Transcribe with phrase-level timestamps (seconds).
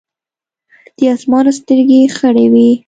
[0.97, 2.73] د اسمان سترګې خړې وې ـ